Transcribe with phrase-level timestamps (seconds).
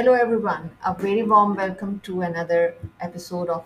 [0.00, 0.70] Hello, everyone.
[0.86, 3.64] A very warm welcome to another episode of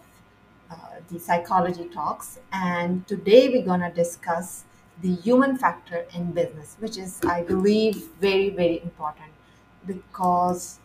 [0.69, 0.75] uh,
[1.09, 2.41] the Psychology Talks.
[2.53, 4.65] And today we're going to discuss
[5.01, 9.31] the human factor in business, which is, I believe, very, very important
[9.87, 10.81] because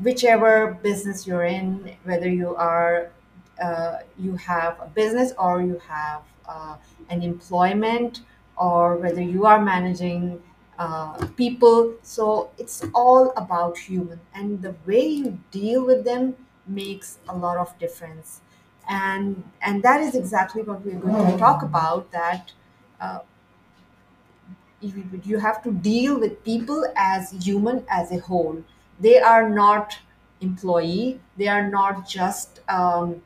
[0.00, 3.10] whichever business you're in, whether you are
[3.60, 6.76] uh, you have a business or you have uh,
[7.10, 8.20] an employment
[8.56, 10.40] or whether you are managing
[10.78, 16.34] uh, people, so it's all about human and the way you deal with them
[16.66, 18.40] makes a lot of difference.
[18.88, 22.10] And and that is exactly what we're going to talk about.
[22.12, 22.52] That
[23.00, 23.20] uh,
[24.80, 28.62] you, you have to deal with people as human as a whole
[29.00, 29.98] they are not
[30.40, 33.22] employee they are not just um,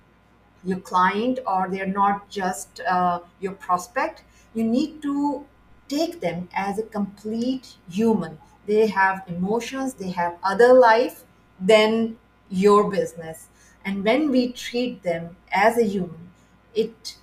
[0.64, 5.44] your client or they're not just uh, your prospect you need to
[5.88, 8.38] take them as a complete human.
[8.66, 11.24] They have emotions they have other life
[11.60, 12.16] than
[12.50, 13.48] your business.
[13.84, 16.30] And when we treat them as a human
[16.74, 17.16] it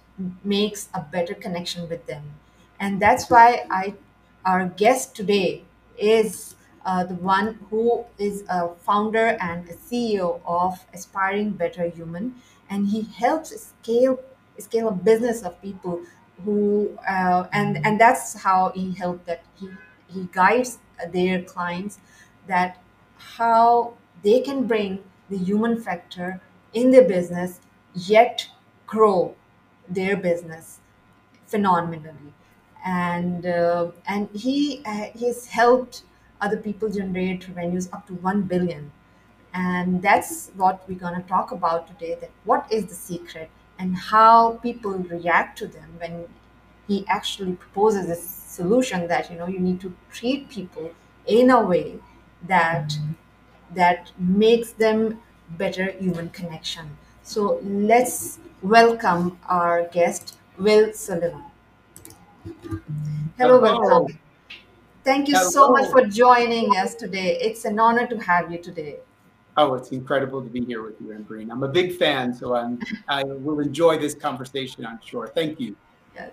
[0.43, 2.23] makes a better connection with them.
[2.79, 3.93] And that's why i
[4.45, 5.63] our guest today
[5.97, 6.55] is
[6.85, 12.35] uh, the one who is a founder and a ceo of aspiring better human.
[12.69, 14.19] And he helps scale
[14.59, 16.01] scale a business of people
[16.43, 19.69] who uh, and and that's how he helped that he
[20.07, 20.79] he guides
[21.11, 21.99] their clients
[22.47, 22.81] that
[23.17, 26.41] how they can bring the human factor
[26.73, 27.59] in their business
[27.93, 28.47] yet
[28.87, 29.35] grow
[29.87, 30.79] their business
[31.47, 32.33] phenomenally.
[32.85, 36.03] And uh, and he uh, he's helped
[36.41, 38.91] other people generate revenues up to 1 billion.
[39.53, 43.49] And that's what we're going to talk about today that what is the secret
[43.83, 46.25] and how people react to them when
[46.87, 50.91] he actually proposes a solution that you know you need to treat people
[51.25, 51.99] in a way
[52.53, 52.97] that
[53.81, 55.19] that makes them
[55.63, 56.97] better human connection.
[57.23, 61.43] So let's welcome our guest will sullivan.
[63.37, 64.19] Hello welcome.
[65.03, 67.37] Thank you so much for joining us today.
[67.41, 68.97] It's an honor to have you today
[69.55, 71.51] Oh, it's incredible to be here with you, Ambreen.
[71.51, 75.27] I'm a big fan, so I'm I will enjoy this conversation, I'm sure.
[75.27, 75.75] Thank you.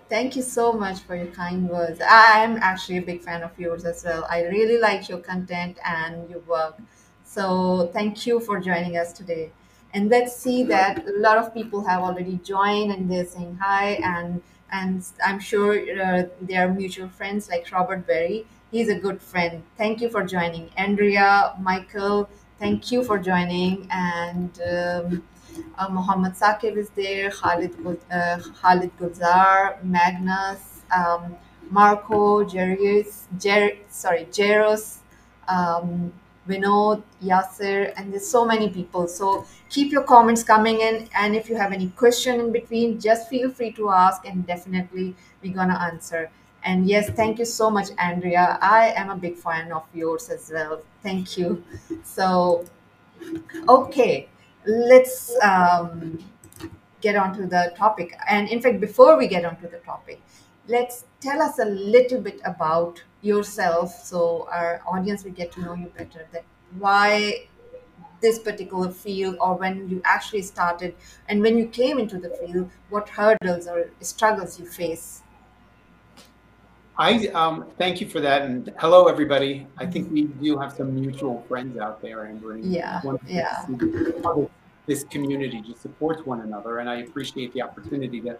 [0.09, 1.99] Thank you so much for your kind words.
[2.07, 4.27] I'm actually a big fan of yours as well.
[4.29, 6.77] I really like your content and your work.
[7.23, 9.51] So thank you for joining us today.
[9.93, 13.99] And let's see that a lot of people have already joined and they're saying hi
[14.03, 18.45] and and I'm sure uh, they are mutual friends like Robert Berry.
[18.71, 19.63] He's a good friend.
[19.77, 20.69] Thank you for joining.
[20.77, 22.29] Andrea, Michael,
[22.61, 23.87] thank you for joining.
[23.91, 25.23] And um,
[25.77, 27.73] uh, Mohammed Saqib is there, Khalid,
[28.11, 31.35] uh, Khalid Gulzar, Magnus, um,
[31.69, 34.99] Marco, Jerius, Jer- sorry, Jeros,
[35.47, 36.13] um,
[36.47, 39.07] Vinod, Yasser, and there's so many people.
[39.07, 43.29] So keep your comments coming in, and if you have any question in between, just
[43.29, 46.29] feel free to ask, and definitely we're gonna answer.
[46.63, 48.57] And yes, thank you so much, Andrea.
[48.61, 50.81] I am a big fan of yours as well.
[51.01, 51.63] Thank you.
[52.03, 52.65] So
[53.67, 54.27] Okay,
[54.65, 56.19] let's um,
[57.01, 58.15] get on to the topic.
[58.29, 60.21] And in fact, before we get onto the topic,
[60.67, 65.73] let's tell us a little bit about yourself so our audience will get to know
[65.75, 66.27] you better.
[66.31, 66.43] That
[66.79, 67.47] why
[68.21, 70.95] this particular field, or when you actually started,
[71.29, 75.23] and when you came into the field, what hurdles or struggles you face.
[77.01, 79.65] I um, thank you for that, and hello, everybody.
[79.75, 82.59] I think we do have some mutual friends out there, Ambreen.
[82.59, 83.65] It's Yeah, yeah.
[84.85, 88.37] this community just supports one another, and I appreciate the opportunity to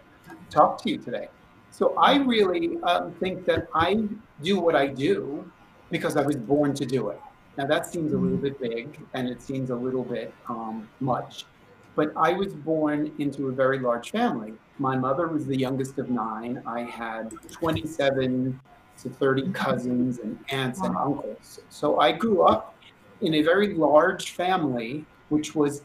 [0.48, 1.26] talk to you today.
[1.72, 4.06] So I really um, think that I
[4.44, 5.50] do what I do
[5.90, 7.20] because I was born to do it.
[7.58, 11.46] Now that seems a little bit big and it seems a little bit um, much,
[11.94, 14.52] but I was born into a very large family.
[14.78, 16.62] My mother was the youngest of nine.
[16.66, 18.58] I had 27
[19.02, 21.60] to 30 cousins and aunts and uncles.
[21.68, 22.74] So I grew up
[23.20, 25.82] in a very large family, which was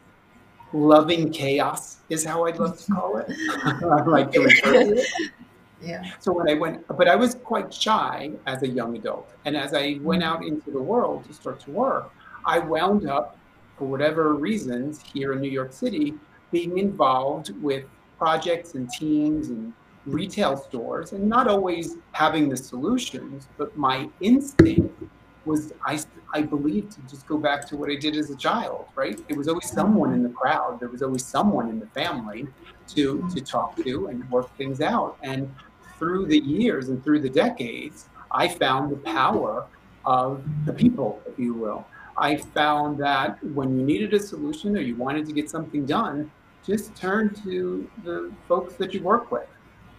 [0.74, 3.28] loving chaos, is how I'd love to call it.
[3.64, 5.08] I like to refer to it.
[5.82, 6.04] yeah.
[6.20, 9.34] So when I went, but I was quite shy as a young adult.
[9.46, 10.28] And as I went Mhm.
[10.28, 12.12] out into the world to start to work,
[12.46, 13.37] I wound up,
[13.78, 16.14] for whatever reasons, here in New York City,
[16.52, 17.86] being involved with
[18.18, 19.74] projects and teams and
[20.06, 25.04] retail stores and not always having the solutions, but my instinct
[25.46, 26.00] was I,
[26.34, 29.18] I believe to just go back to what I did as a child, right?
[29.28, 32.48] There was always someone in the crowd, there was always someone in the family
[32.90, 35.18] to to talk to and work things out.
[35.24, 35.54] And
[35.98, 39.66] through the years and through the decades, I found the power
[40.06, 41.86] of the people, if you will.
[42.18, 46.32] I found that when you needed a solution or you wanted to get something done,
[46.66, 49.48] just turn to the folks that you work with.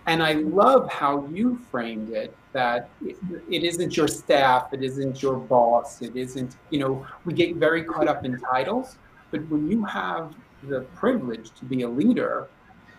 [0.06, 3.16] And I love how you framed it that it,
[3.50, 7.84] it isn't your staff, it isn't your boss, it isn't, you know, we get very
[7.84, 8.96] caught up in titles,
[9.30, 10.34] but when you have
[10.64, 12.48] the privilege to be a leader,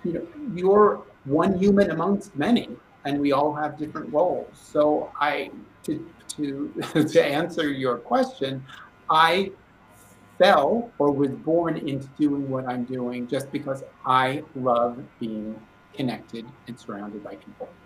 [0.04, 2.70] you know, you're one human amongst many,
[3.06, 4.48] and we all have different roles.
[4.54, 5.52] So I,
[5.84, 6.74] to to
[7.14, 8.64] to answer your question,
[9.10, 9.52] I
[10.38, 16.54] fell or was born into doing what I'm doing just because I love being connected
[16.68, 17.78] and surrounded by people.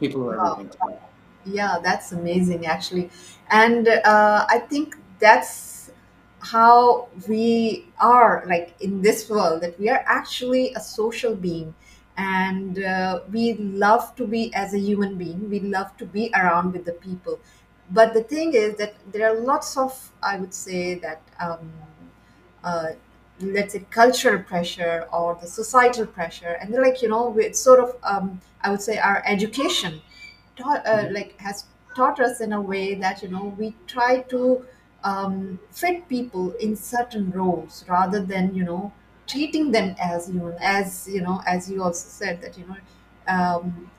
[0.00, 0.38] People who are Wow.
[0.38, 0.96] everything to me.
[1.44, 3.10] Yeah, that's amazing, actually.
[3.50, 5.90] And uh, I think that's
[6.40, 11.74] how we are, like in this world, that we are actually a social being.
[12.16, 16.72] And uh, we love to be, as a human being, we love to be around
[16.72, 17.40] with the people.
[17.90, 21.72] But the thing is that there are lots of, I would say, that um,
[22.64, 22.88] uh,
[23.40, 27.78] let's say cultural pressure or the societal pressure and they're like you know it's sort
[27.78, 30.00] of um, i would say our education
[30.56, 31.14] taught, uh, Mhm.
[31.14, 31.64] like has
[31.94, 34.64] taught us in a way that you know we try to
[35.04, 38.92] um, fit people in certain roles rather than you know
[39.28, 42.76] treating them as human as you know as you also said that you know
[43.34, 43.90] um,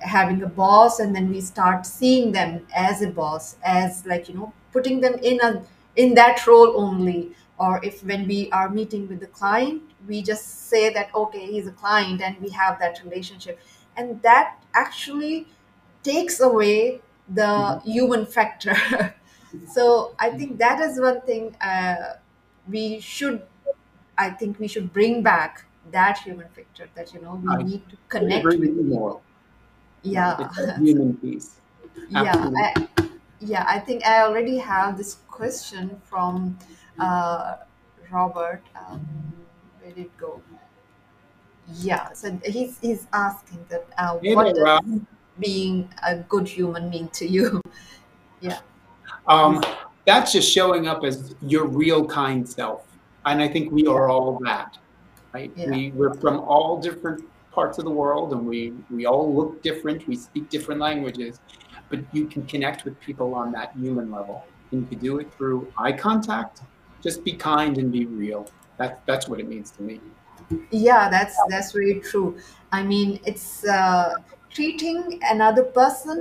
[0.00, 4.34] having a boss and then we start seeing them as a boss as like you
[4.34, 5.62] know putting them in a
[5.96, 10.68] in that role only or if when we are meeting with the client we just
[10.68, 13.58] say that okay he's a client and we have that relationship
[13.96, 15.46] and that actually
[16.02, 17.82] takes away the Mhm.
[17.84, 18.76] human factor
[19.74, 22.14] so i think that is one thing uh,
[22.68, 23.42] we should
[24.18, 27.88] i think we should bring back that human factor that you know we I need
[27.90, 29.20] to couldn't connect agree with with the you more.
[30.02, 31.60] Yeah, yeah it's a human piece.
[32.10, 32.56] yeah Absolutely.
[32.56, 33.08] I,
[33.40, 36.58] yeah i think i already have this question from
[36.98, 37.56] uh,
[38.10, 39.00] robert um,
[39.80, 40.42] where did it go
[41.82, 44.84] yeah so he's he's asking that uh, Hey what there, does Rob.
[45.38, 47.60] being a good human mean to you
[48.40, 48.60] yeah
[49.26, 49.60] Um,
[50.06, 52.86] that's just showing up as your real kind self.
[53.24, 54.68] And I think we yeah are all that,
[55.34, 55.52] right?
[55.56, 57.22] yeah We, we're from all different
[57.58, 60.06] parts of the world and we, we all look different.
[60.06, 61.40] We speak different languages,
[61.90, 64.44] but you can connect with people on that human level.
[64.70, 66.62] And you can do it through eye contact.
[67.02, 68.42] Just be kind and be real.
[68.78, 70.00] That, that's what it means to me.
[70.70, 72.28] yeah that's that's very true
[72.72, 74.14] i mean it's uh,
[74.50, 76.18] treating another person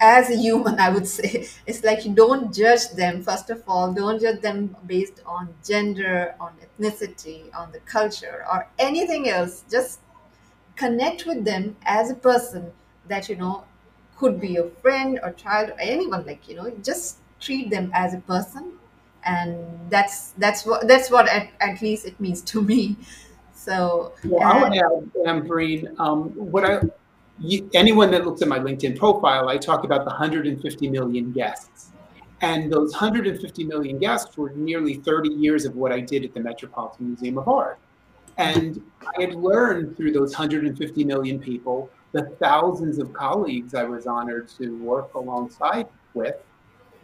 [0.00, 3.92] as a human i would say it's like you don't judge them first of all
[3.92, 10.00] don't judge them based on gender on ethnicity on the culture or anything else just
[10.76, 12.72] connect with them as a person
[13.08, 13.64] that you know
[14.16, 18.14] could be a friend or child or anyone like you know just treat them as
[18.14, 18.72] a person
[19.24, 19.58] and
[19.90, 22.96] that's that's what that's what at, at least it means to me
[23.64, 26.80] so Well, I'll and add, Ambreen, um, what I,
[27.38, 31.90] you, anyone that looks at my LinkedIn profile, I talk about the 150 million guests.
[32.42, 36.40] And those 150 million guests were nearly 30 years of what I did at the
[36.40, 37.78] Metropolitan Museum of Art.
[38.38, 38.82] And
[39.16, 44.48] I had learned through those 150 million people, the thousands of colleagues I was honored
[44.58, 46.36] to work alongside with,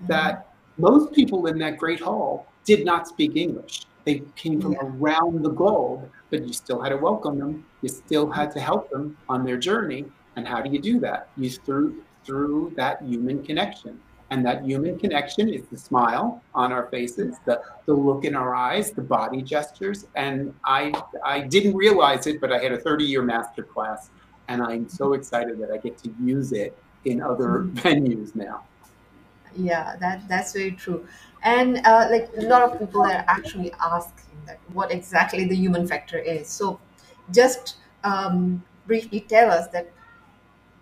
[0.02, 0.06] Mhm.
[0.08, 3.87] that most people in that great hall did not speak English.
[4.04, 7.64] They came from yeah around the globe, but you still had to welcome them.
[7.82, 10.06] You still had to help them on their journey.
[10.37, 11.28] And how do you do that?
[11.37, 14.00] You through through that human connection.
[14.30, 18.54] And that human connection is the smile on our faces, the, the look in our
[18.54, 20.06] eyes, the body gestures.
[20.14, 20.92] And I
[21.25, 24.10] I didn't realize it, but I had a 30-year master class,
[24.46, 27.72] and I'm so excited that I get to use it in other Mhm.
[27.82, 28.62] venues now.
[29.56, 31.06] Yeah, that that's very true.
[31.42, 35.87] And uh, like a lot of people are actually asking that what exactly the human
[35.88, 36.46] factor is.
[36.49, 36.78] So
[37.32, 39.90] just um, briefly tell us that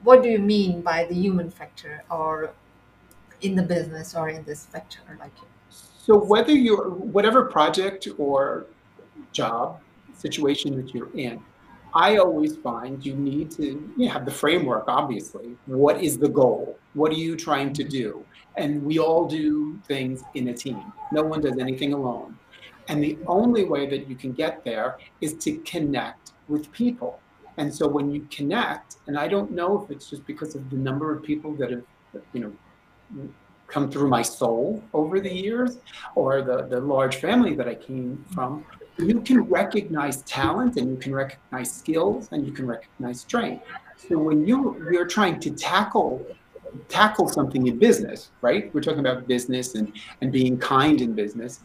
[0.02, 2.50] what do you mean by the human factor or
[3.40, 5.33] in the business or in this sector like
[5.99, 8.66] So whether you're whatever project or
[9.33, 9.80] job
[10.14, 11.40] situation that you're in,
[11.95, 13.64] I always find you need to
[13.97, 15.57] you know, have the framework, obviously.
[15.66, 16.78] What is the goal?
[16.95, 18.25] What are you trying to do?
[18.57, 20.92] And we all do things in a team.
[21.12, 22.37] No one does anything alone.
[22.88, 27.21] And the only way that you can get there is to connect with people.
[27.57, 30.76] And so when you connect, and I don't know if it's just because of the
[30.76, 31.83] number of people that have,
[32.33, 32.52] you know,
[33.66, 35.78] come through my soul over the years
[36.14, 38.64] or the, the large family that I came from,
[38.98, 43.64] you can recognize talent and you can recognize skills and you can recognize strength.
[44.08, 46.26] So when you you're trying to tackle
[46.88, 48.72] tackle something in business, right?
[48.74, 51.60] We're talking about business and, and being kind in business.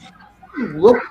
[0.58, 1.02] Look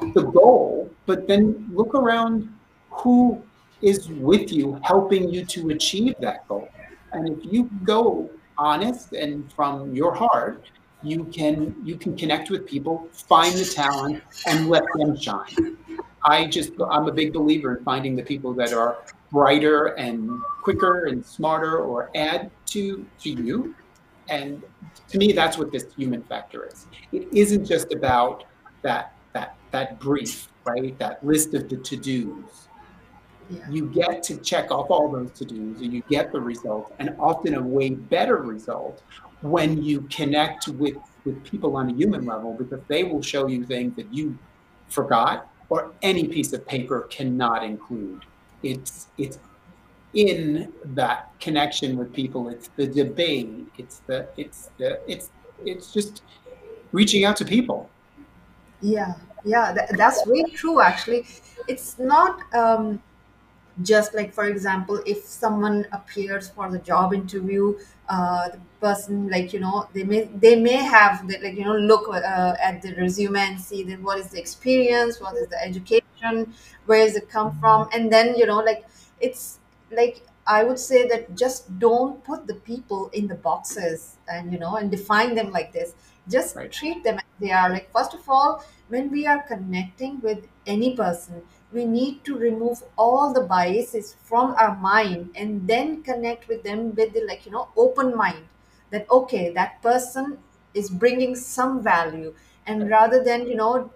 [0.00, 2.52] at the goal, but then look around
[2.90, 3.42] who
[3.80, 6.68] is with you, helping you to achieve that goal.
[7.12, 10.70] And if you go honest and from your heart,
[11.02, 15.76] you can you can connect with people, find the talent, and let them shine.
[16.24, 18.98] I just I'm a big believer in finding the people that are
[19.30, 23.74] brighter and quicker and smarter or add to to you.
[24.28, 24.62] And
[25.08, 26.86] to me, that's what this human factor is.
[27.10, 28.44] It isn't just about
[28.82, 30.96] that that that brief, right?
[30.98, 32.68] That list of the to-dos.
[33.50, 33.68] Yeah.
[33.68, 37.54] You get to check off all those to-dos and you get the result, and often
[37.54, 39.02] a way better result
[39.42, 43.64] when you connect with with people on a human level because they will show you
[43.64, 44.36] things that you
[44.88, 48.24] forgot or any piece of paper cannot include.
[48.62, 49.38] It's it's
[50.14, 52.48] in that connection with people.
[52.48, 53.50] It's the debate.
[53.78, 55.30] It's the it's the it's
[55.64, 56.22] it's just
[56.92, 57.88] reaching out to people.
[58.80, 60.80] Yeah, yeah, that, that's very true.
[60.80, 61.24] Actually,
[61.68, 62.40] it's not.
[62.54, 63.02] Um,
[63.82, 67.76] just like for example if someone appears for the job interview
[68.08, 71.74] uh, the person like you know they may they may have the, like you know
[71.76, 75.62] look uh, at the resume and see that what is the experience what is the
[75.62, 76.52] education
[76.86, 77.88] where does it come from?
[77.92, 78.84] And then you know like
[79.20, 79.58] it's
[79.90, 84.58] like i would say that just don't put the people in the boxes and you
[84.58, 85.94] know and define them like this.
[86.28, 86.70] Just right.
[86.70, 87.70] treat them as they are.
[87.70, 92.82] Like first of all when we are connecting with any person we need to remove
[92.96, 97.52] all the biases from our mind and then connect with them with the like you
[97.52, 98.44] know open mind
[98.90, 100.38] that okay that person
[100.74, 102.34] is bringing some value.
[102.66, 103.90] And rather than you know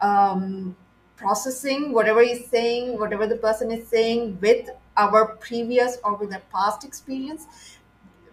[0.00, 0.76] um,
[1.16, 6.42] processing whatever he's saying whatever the person is saying with our previous or with our
[6.52, 7.46] past experience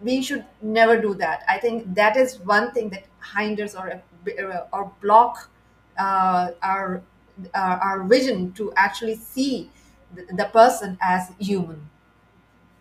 [0.00, 1.42] we should never do that.
[1.48, 4.02] I think that is one thing that hinders or
[4.72, 5.50] or block
[5.98, 7.02] uh, our
[7.54, 9.70] uh, our vision to actually see
[10.14, 11.88] the, the person as human.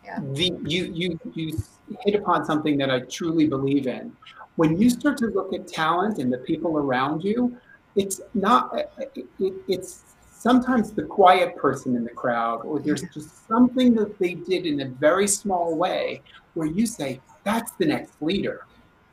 [0.04, 0.20] Yeah.
[0.22, 1.64] The, you, you, you
[2.02, 4.16] hit upon something that I truly believe in.
[4.56, 7.58] When you start to look at talent and the people around you,
[7.96, 8.76] it's not,
[9.16, 9.28] it,
[9.68, 14.66] it's sometimes the quiet person in the crowd, or there's just something that they did
[14.66, 16.22] in a very small way
[16.54, 18.66] where you say, that's the next leader.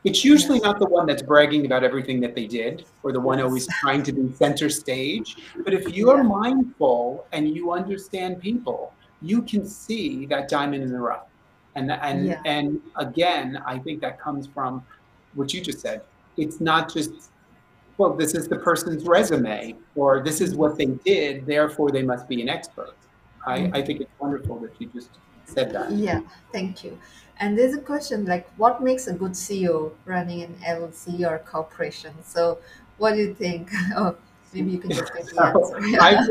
[0.07, 3.41] It's usually not the one that's bragging about everything that they did or the one
[3.41, 5.35] always trying to be center stage.
[5.65, 10.91] But if you are mindful and you understand people, you can see that diamond in
[10.93, 11.27] the rough.
[11.75, 12.41] And and yeah.
[12.45, 14.81] and again, I think that comes from
[15.35, 16.01] what you just said.
[16.37, 17.29] It's not just
[17.97, 22.29] well, this is the person's resume or this is what they did, therefore they must
[22.29, 22.95] be an expert.
[23.45, 23.75] I, mm-hmm.
[23.75, 25.09] I think it's wonderful that you just
[25.47, 25.91] said that.
[25.91, 26.97] Yeah, thank you.
[27.39, 32.13] And there's a question like, what makes a good CEO running an LLC or corporation?
[32.23, 32.59] So,
[32.97, 33.69] what do you think?
[33.95, 34.15] Oh,
[34.53, 35.77] maybe you can just answer.
[35.99, 36.25] I,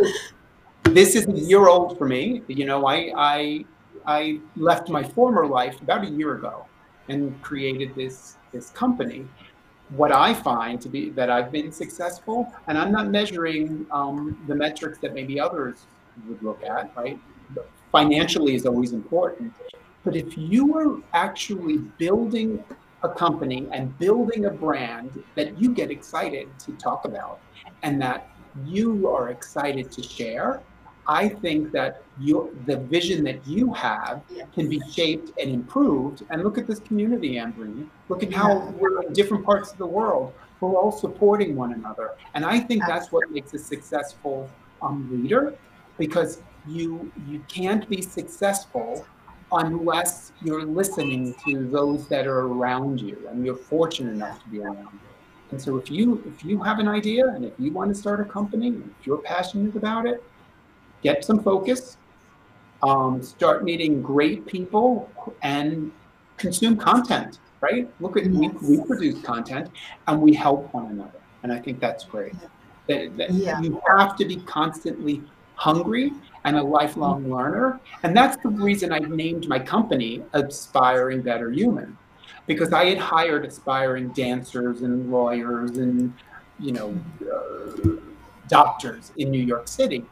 [0.85, 2.43] this is a year old for me.
[2.49, 3.65] You know, I, I
[4.07, 6.67] I left my former life about a year ago
[7.09, 9.27] and created this this company.
[9.91, 14.55] What I find to be that I've been successful, and I'm not measuring um, the
[14.55, 15.87] metrics that maybe others
[16.29, 17.21] would look at, right?
[17.93, 19.53] Financially is always important,
[20.05, 22.63] but if you are actually building
[23.03, 27.41] a company and building a brand that you get excited to talk about
[27.83, 28.29] and that
[28.65, 30.63] you are excited to share,
[31.09, 34.23] I think that you, the vision that you have
[34.55, 36.25] can be shaped and improved.
[36.31, 37.89] And look at this community, Ambreen.
[38.09, 40.33] Look at how we're in different parts of the world.
[40.61, 42.13] We're all supporting one another.
[42.35, 44.51] And I think that's what makes a successful
[44.83, 45.55] um, leader
[45.99, 49.07] because you you can't be successful
[49.53, 54.61] unless you're listening to those that are around you and you're fortunate enough to be
[54.61, 55.01] around you.
[55.51, 58.21] And so if you if you have an idea and if you want to start
[58.21, 60.23] a company, if you're passionate about it,
[61.03, 61.97] get some focus,
[62.83, 65.11] um, start meeting great people
[65.43, 65.93] and
[66.37, 67.89] consume content, right?
[68.01, 68.55] Look at yes.
[68.63, 69.71] we, we produce content
[70.09, 71.21] and we help one another.
[71.43, 72.35] And I think that's great.
[72.89, 73.61] That, that yeah.
[73.61, 75.23] You have to be constantly
[75.55, 76.13] hungry
[76.47, 77.81] and a lifelong learner.
[78.05, 81.99] And that's the reason I named my company Aspiring Better Human,
[82.47, 86.15] because I had hired aspiring dancers and lawyers and,
[86.61, 86.99] you know,
[87.35, 87.91] uh,
[88.49, 90.05] doctors in New York City.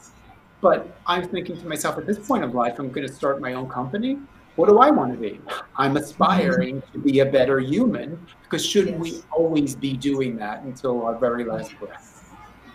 [0.61, 3.55] But I'm thinking to myself, at this point of life, I'm going to start my
[3.55, 4.19] own company.
[4.57, 5.41] What do I want to be?
[5.77, 9.15] I'm aspiring to be a better human because shouldn't yes.
[9.15, 12.14] we always be doing that until our very last breath?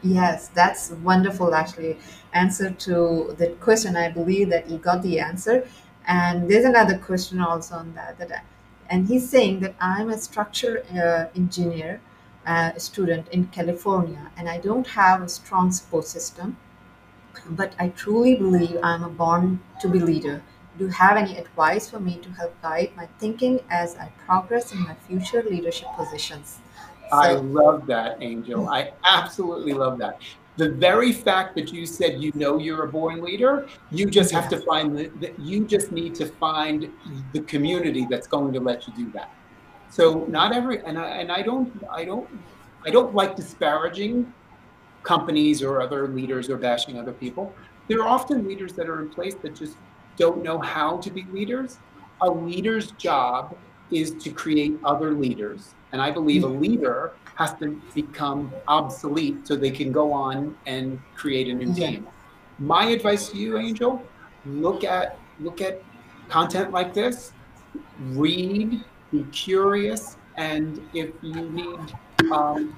[0.02, 1.98] Yes, that's wonderful, actually.
[2.34, 3.96] Answer to the question.
[3.96, 5.68] I believe that you got the answer.
[6.08, 8.18] And there's another question also on that.
[8.18, 8.46] That
[8.90, 12.02] and he's saying that I'm a structural uh, engineer
[12.46, 16.58] uh, student in California, and I don't have a strong support system,
[17.50, 20.44] but I truly believe I'm a born to be leader.
[20.78, 24.72] Do you have any advice for me to help guide my thinking as I progress
[24.74, 26.60] in my future leadership positions?
[27.12, 28.66] I love that, Angel.
[28.66, 28.70] Mm.
[28.72, 30.20] I absolutely love that.
[30.58, 34.50] The very fact that you said you know you're a born leader, you just have
[34.50, 36.92] to find the, the you just need to find
[37.34, 39.32] the community that's going to let you do that.
[39.90, 42.28] So not every and I and I don't I don't
[42.86, 44.32] I don't like disparaging
[45.04, 47.54] companies or other leaders or bashing other people.
[47.88, 49.78] There are often leaders that are in place that just
[50.18, 51.80] don't know how to be leaders.
[52.22, 53.58] A leader's job
[53.92, 55.74] is to create other leaders.
[55.92, 61.00] And I believe a leader has to become obsolete so they can go on and
[61.16, 62.08] create a new team.
[62.60, 64.04] My advice to you, Angel,
[64.46, 65.82] look at look at
[66.28, 67.32] content like this,
[68.12, 72.78] read, be curious, and if you need um,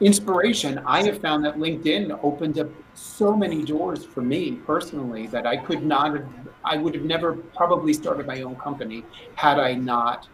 [0.00, 5.46] inspiration, I have found that LinkedIn opened up so many doors for me personally that
[5.46, 6.26] I could not have,
[6.64, 10.28] I would have never probably started my own company had I not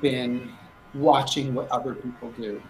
[0.00, 0.52] been
[0.94, 2.62] watching what other people do.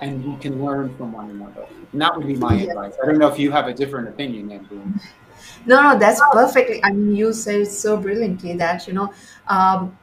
[0.00, 1.66] And we can learn from one another.
[1.92, 2.70] And that would be my yeah.
[2.70, 2.94] advice.
[3.00, 4.82] I don't know if you have a different opinion, Andrew.
[5.64, 6.82] No, no, that's perfectly.
[6.82, 9.12] I mean, you said so brilliantly that you know.
[9.48, 9.96] Um,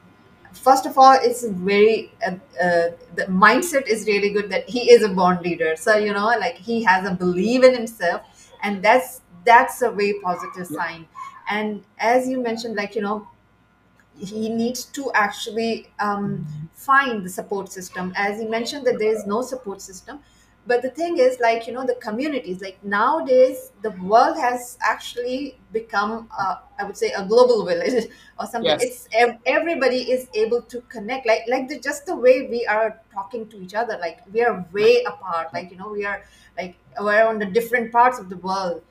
[0.54, 5.04] first of all it's very uh, uh, the mindset is really good that he is
[5.04, 5.76] a born leader.
[5.76, 8.22] So you know like he has a belief in himself
[8.64, 10.78] and that's that's a very positive Yeah.
[10.78, 11.08] sign.
[11.50, 13.28] And as you mentioned like you know
[14.18, 18.14] he needs to actually um, find the support system.
[18.16, 20.20] As you mentioned that there is no support system
[20.70, 25.60] but the thing is like you know the communities like nowadays the world has actually
[25.78, 28.06] become uh, i would say a global village
[28.40, 28.84] or something Yes.
[28.88, 33.00] it's ev- everybody is able to connect like like the, just the way we are
[33.14, 36.22] talking to each other like we are way apart like you know we are
[36.58, 38.82] like we're on the different parts of the world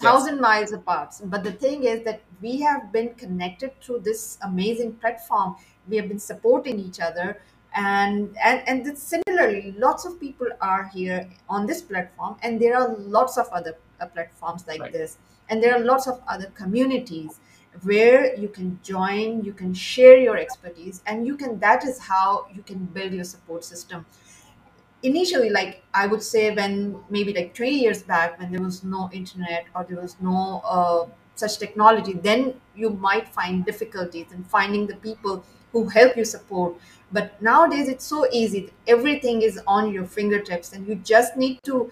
[0.00, 0.12] Yes.
[0.12, 1.14] thousand miles apart.
[1.24, 5.56] But the thing is that we have been connected through this amazing platform.
[5.88, 7.40] We have been supporting each other,
[7.74, 12.76] and and and then similarly, lots of people are here on this platform, and there
[12.76, 14.92] are lots of other uh, platforms like Right.
[14.92, 17.40] this, and there are lots of other communities
[17.84, 22.46] where you can join you can share your expertise and you can that is how
[22.52, 24.04] you can build your support system
[25.02, 29.08] initially like i would say when maybe like 20 years back when there was no
[29.12, 34.86] internet or there was no uh, such technology then you might find difficulties in finding
[34.86, 36.74] the people who help you support
[37.12, 38.72] but nowadays it's so easy.
[38.86, 41.90] Everything is on your fingertips and you just need to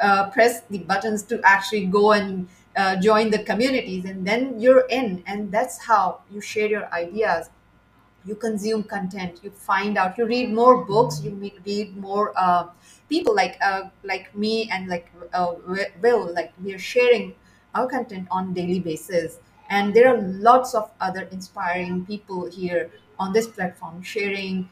[0.00, 4.86] uh, press the buttons to actually go and uh, join the communities and then you're
[4.88, 5.22] in.
[5.26, 7.50] And that's how you share your ideas.
[8.24, 9.40] You consume content.
[9.42, 10.16] You find out.
[10.16, 11.20] You read more books.
[11.22, 12.68] You me- read more uh,
[13.08, 16.32] people like uh, like me and like uh, Wi- will.
[16.32, 17.34] Like we are sharing
[17.74, 19.38] our content on daily basis.
[19.68, 24.68] And there are lots of other inspiring people here on this platform sharing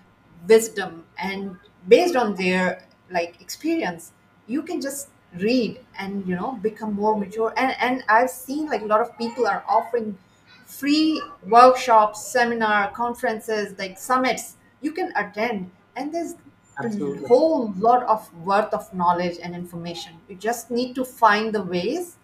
[0.48, 1.56] wisdom and
[1.88, 4.12] based on their like experience
[4.46, 8.82] you can just read and you know become more mature and and i've seen like
[8.82, 10.16] a lot of people are offering
[10.66, 15.68] free workshops, seminar, conferences, like summits you can attend.
[15.96, 16.34] And there's
[16.78, 17.26] a Absolutely.
[17.26, 20.12] whole lot of worth of knowledge and information.
[20.28, 22.16] You just need to find the ways,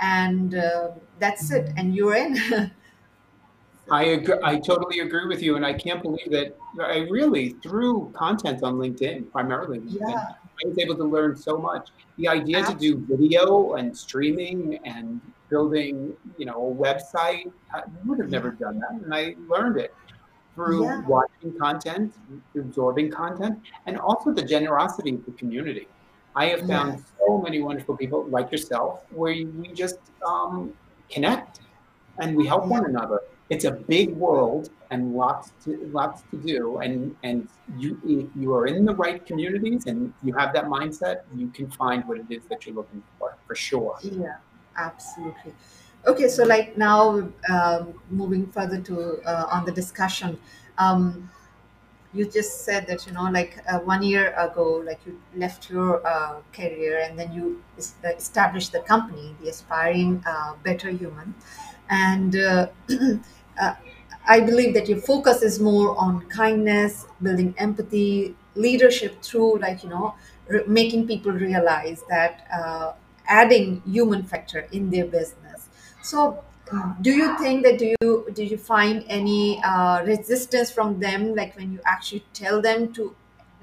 [0.00, 1.72] and uh, that's it.
[1.76, 2.70] And you're in.
[3.90, 8.12] I agree, I totally agree with you, and I can't believe that I really through
[8.14, 11.88] content on LinkedIn, primarily LinkedIn, yeah, I was able to learn so much.
[12.16, 18.18] The idea to do video and streaming and building, you know, a website, I would
[18.18, 19.94] have never done that, and I learned it
[20.54, 22.14] through yeah, watching content,
[22.56, 25.86] absorbing content, and also the generosity of the community.
[26.34, 30.72] I have yeah, found so many wonderful people like yourself where we just um,
[31.10, 31.60] connect
[32.18, 32.70] and we help yeah.
[32.70, 33.20] one another.
[33.50, 36.78] It's a big world and lots to lots to do.
[36.78, 41.22] And and you if you are in the right communities and you have that mindset,
[41.34, 43.98] you can find what it is that you're looking for for sure.
[44.02, 44.38] Yeah,
[44.76, 45.54] absolutely.
[46.06, 50.38] Okay, so like now, um, moving further to uh, on the discussion,
[50.78, 51.28] um,
[52.12, 56.06] you just said that you know like uh, one year ago like you left your
[56.06, 61.34] uh, career and then you uh, established the company the aspiring uh, better human
[61.90, 62.34] and
[63.60, 63.74] uh, uh,
[64.26, 69.88] i believe that your focus is more on kindness building empathy leadership through like you
[69.88, 70.14] know
[70.48, 72.92] re- making people realize that uh,
[73.26, 75.68] adding human factor in their business.
[76.02, 76.42] So
[77.02, 81.56] do you think that do you do you find any uh, resistance from them like
[81.56, 83.14] when you actually tell them to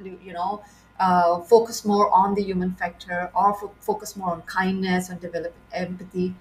[0.04, 0.64] you know
[1.00, 5.54] uh, focus more on the human factor or fo- focus more on kindness and develop
[5.74, 6.34] empathy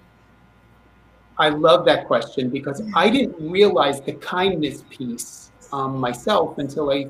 [1.37, 7.07] I love that question because I didn't realize the kindness piece um, myself until I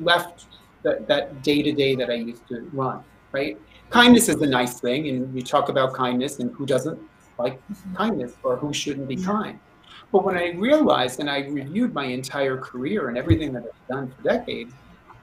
[0.00, 0.46] left
[0.84, 3.56] that, that day-to-day that I used to run, right?
[3.90, 6.98] Kindness is a nice thing, and you talk about kindness, and who doesn't
[7.38, 7.94] like Mhm.
[7.94, 9.58] kindness or who shouldn't be yeah kind?
[10.10, 14.12] But when I realized and I reviewed my entire career and everything that I've done
[14.12, 14.74] for decades,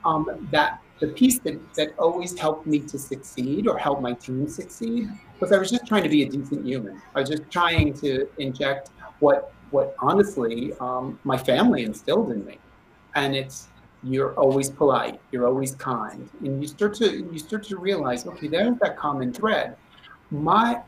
[0.05, 4.47] um, that the piece that, that always helped me to succeed or help my team
[4.47, 5.07] succeed
[5.39, 7.01] was I was just trying to be a decent human.
[7.15, 12.57] I was just trying to inject what what honestly um, my family instilled in me,
[13.15, 13.67] and it's
[14.03, 18.47] you're always polite, you're always kind, and you start to you start to realize, okay,
[18.47, 19.75] there's that common thread.
[20.31, 20.81] My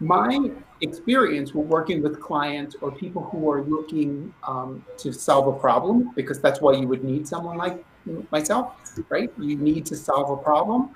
[0.00, 5.58] my experience with working with clients or people who are looking um, to solve a
[5.58, 7.84] problem, because that's why you would need someone like
[8.30, 8.74] myself,
[9.08, 9.30] right?
[9.38, 10.90] You need to solve a problem.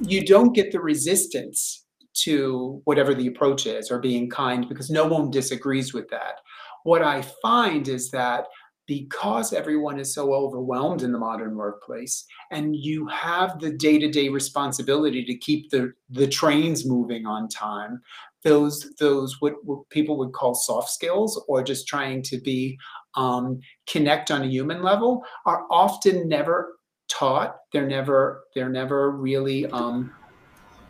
[0.00, 1.81] You don't get the resistance
[2.24, 6.40] to whatever the approach is or being kind because no one disagrees with that.
[6.84, 8.46] What I find is that
[8.86, 15.24] because everyone is so overwhelmed in the modern workplace and you have the day-to-day responsibility
[15.24, 18.00] to keep the the trains moving on time
[18.42, 22.76] those those what, what people would call soft skills or just trying to be
[23.14, 26.76] um, connect on a human level are often never
[27.08, 30.12] taught they're never they're never really um,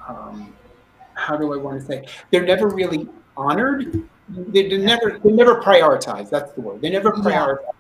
[0.09, 0.53] um,
[1.15, 4.09] how do i want to say they're never really honored.
[4.29, 7.23] They, they never they never prioritize that's the word they never yeah.
[7.23, 7.75] prioritize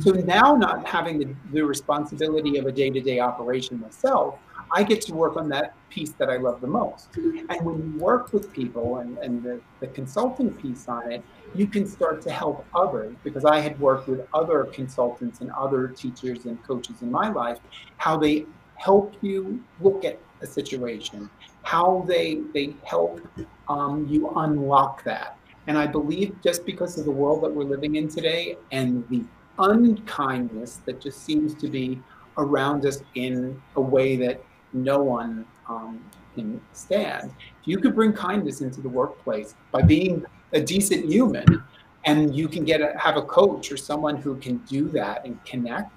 [0.00, 4.38] so now, not having the, the responsibility of a day to day operation myself,
[4.74, 7.08] I get to work on that piece that I love the most.
[7.14, 11.22] And when you work with people and, and the, the consulting piece on it,
[11.54, 15.88] you can start to help others because I had worked with other consultants and other
[15.88, 17.58] teachers and coaches in my life,
[17.98, 21.28] how they help you look at a situation,
[21.62, 23.20] how they they help
[23.68, 25.36] um, you unlock that.
[25.66, 29.24] And I believe just because of the world that we're living in today and the
[29.58, 32.00] unkindness that just seems to be
[32.36, 36.02] around us in a way that no one um,
[36.34, 37.30] can stand.
[37.60, 41.62] If you could bring kindness into the workplace by being a decent human,
[42.04, 45.42] and you can get a, have a coach or someone who can do that and
[45.44, 45.92] connect,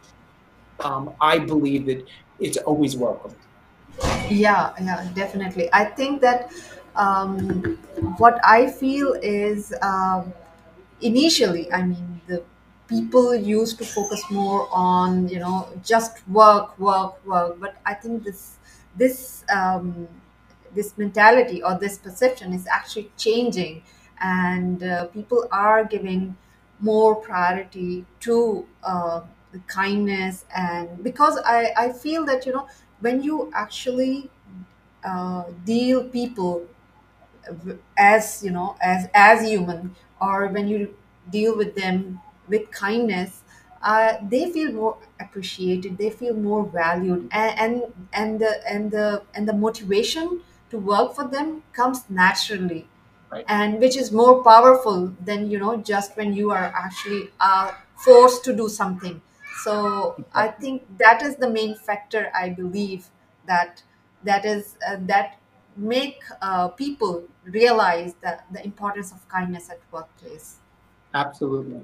[0.81, 2.05] um, I believe that
[2.39, 3.35] it's always welcome.
[4.29, 5.69] Yeah yeah definitely.
[5.73, 6.51] I think that
[6.95, 7.77] um,
[8.17, 10.33] what i feel is um,
[11.01, 12.41] initially i mean the
[12.87, 17.59] people used to focus more on you know just work work work.
[17.59, 18.57] But i think this
[18.95, 20.07] this um,
[20.73, 23.83] this mentality or this perception is actually changing.
[24.21, 26.37] And uh, people are giving
[26.79, 32.67] more priority to uh, the kindness and because I, I feel that you know
[33.05, 34.29] when you actually
[35.05, 36.53] uh, deal people
[37.97, 40.95] as you know as as human or when you
[41.31, 43.41] deal with them with kindness
[43.83, 49.21] uh, they feel more appreciated they feel more valued and and, and the and the
[49.33, 52.87] and the motivation to work for them comes naturally
[53.31, 53.43] Right?
[53.47, 58.43] and which is more powerful than you know just when you are actually uh, forced
[58.45, 59.21] to do something
[59.63, 63.07] so i think that is the main factor i believe
[63.47, 63.83] that
[64.23, 65.39] that is uh, that
[65.77, 70.57] make uh, people realize that the importance of kindness at workplace
[71.13, 71.81] Absolutely.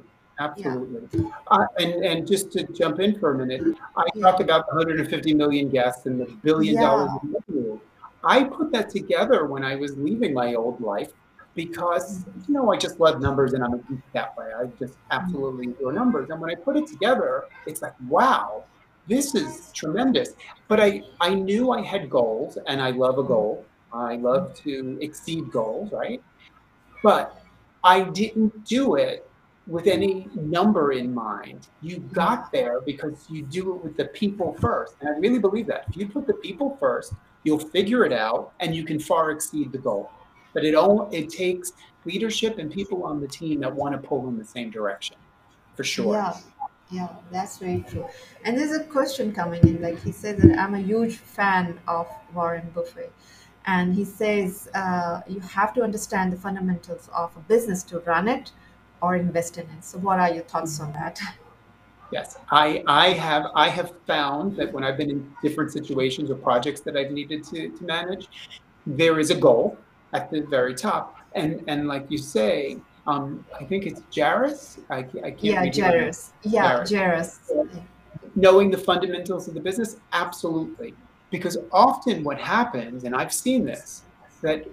[0.56, 1.32] yeah Absolutely.
[1.48, 3.62] Uh, and, and just to jump in for a minute,
[3.96, 7.80] I yeah talked about the 150 million guests and the billion dollars yeah in revenue.
[8.24, 11.12] I put that together when I was leaving my old life
[11.56, 14.48] because, you know, I just love numbers and I'm a geek that way.
[14.58, 16.30] I just absolutely adore numbers.
[16.30, 18.64] And when I put it together, it's like, wow,
[19.08, 20.30] this is tremendous.
[20.68, 23.66] But I, I knew I had goals and I love a goal.
[23.94, 26.22] I love to exceed goals, right?
[27.04, 27.44] But
[27.84, 29.28] I didn't do it
[29.68, 31.68] with any number in mind.
[31.82, 34.96] You got there because you do it with the people first.
[35.02, 35.86] And I really believe that.
[35.90, 39.72] If you put the people first, you'll figure it out and you can far exceed
[39.72, 40.10] the goal.
[40.54, 41.74] But it all it takes
[42.06, 45.18] leadership and people on the team that want to pull in the same direction,
[45.76, 46.16] for sure.
[46.16, 46.38] Yeah,
[46.90, 48.06] yeah, that's very true.
[48.44, 49.82] And there's a question coming in.
[49.82, 53.14] Like he said that I'm a huge fan of Warren Buffett,
[53.66, 58.28] and he says uh, you have to understand the fundamentals of a business to run
[58.28, 58.52] it
[59.02, 59.84] or invest in it.
[59.84, 61.20] So, what are your thoughts on that?
[62.12, 66.36] Yes, I I have I have found that when I've been in different situations or
[66.36, 68.28] projects that I've needed to, to manage,
[68.86, 69.78] there is a goal
[70.14, 71.18] at the very top.
[71.34, 74.80] And and like you say, um, I think it's Jairus.
[74.90, 75.42] I, I can't.
[75.42, 76.34] Yeah, Jairus.
[76.44, 77.52] Yeah, Jairus.
[78.36, 80.94] Knowing the fundamentals of the business, absolutely.
[81.32, 84.04] Because often what happens, and I've seen this,
[84.42, 84.66] that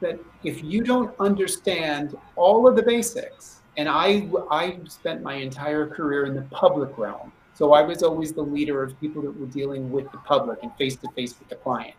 [0.00, 5.86] that if you don't understand all of the basics, and I I spent my entire
[5.86, 9.46] career in the public realm, so I was always the leader of people that were
[9.46, 11.96] dealing with the public and face to face with the client.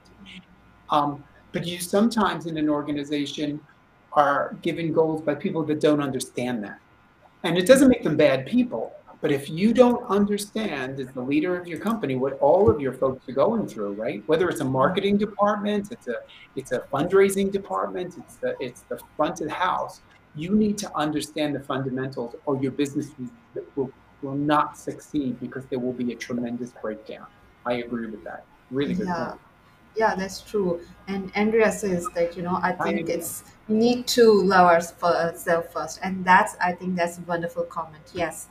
[0.90, 1.24] Um,
[1.58, 3.60] but you sometimes in an organization
[4.14, 6.80] are given goals by people that don't understand that.
[7.44, 8.94] And it doesn't make them bad people.
[9.22, 12.94] But if you don't understand as the leader of your company what all of your
[12.94, 14.22] folks are going through, right?
[14.28, 16.18] Whether it's a marketing department, it's a
[16.56, 20.02] it's a fundraising department, it's the it's the front of the house,
[20.36, 23.08] you need to understand the fundamentals or your business
[23.76, 23.92] will,
[24.22, 27.26] will not succeed because there will be a tremendous breakdown.
[27.66, 28.46] I agree with that.
[28.70, 29.30] Really good Yeah.
[29.30, 29.42] point.
[29.98, 30.82] Yeah, that's true.
[31.08, 36.00] And Andrea says that, you know, I think it's need to love ourselves first.
[36.04, 38.04] And that's, I think that's a wonderful comment.
[38.14, 38.48] Yes,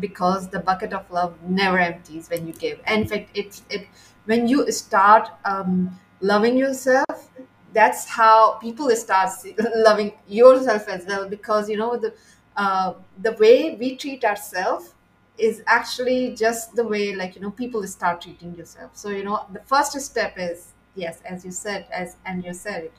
[0.00, 2.80] because the bucket of love never empties when you give.
[2.84, 3.86] And in fact, it, it
[4.24, 7.30] when you start um, loving yourself,
[7.72, 11.28] that's how people start see- loving yourself as well.
[11.28, 12.14] Because, you know, the,
[12.56, 14.94] uh, the way we treat ourselves
[15.36, 19.46] is actually just the way like you know people start treating yourself so you know
[19.52, 22.92] the first step is yes as you said as and you said it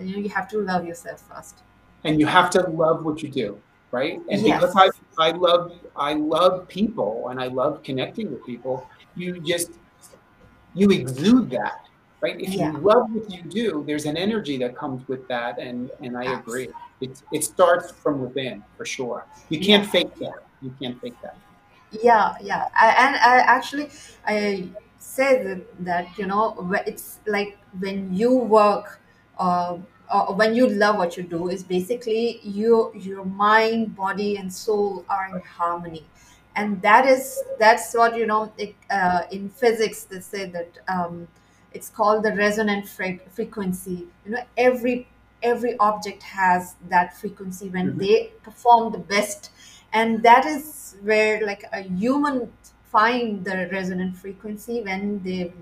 [0.00, 1.58] you know you have to love yourself first.
[2.04, 3.58] And you have to love what you do
[3.90, 4.20] right?
[4.30, 8.86] And because i yes i love i love people and i love connecting with people
[9.16, 9.72] you just
[10.74, 11.80] you exude that
[12.22, 12.40] right?
[12.40, 16.16] If you love what you do there's an energy that comes with that and and
[16.16, 16.68] i agree.
[17.00, 19.26] It, it starts from within for sure.
[19.48, 20.40] You can't yeah fake that.
[20.60, 21.36] You can't fake that.
[21.90, 22.68] Yeah yeah.
[22.74, 23.88] I, and i actually
[24.26, 24.68] i
[25.00, 29.00] say that, that you know wh- it's like when you work
[29.38, 29.78] uh,
[30.12, 35.04] or when you love what you do is basically you your mind body and soul
[35.08, 36.04] are in harmony.
[36.56, 41.28] And that is that's what you know it, uh, in physics they say that um,
[41.72, 44.06] it's called the resonant fre- frequency.
[44.24, 45.08] You know every
[45.42, 47.98] every object has that frequency when Mhm.
[47.98, 49.50] they perform the best.
[49.92, 52.52] And that is where like a human
[52.90, 55.52] find the resonant frequency when they